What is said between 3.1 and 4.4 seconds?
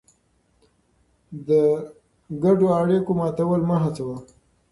ماتول مه هڅوه.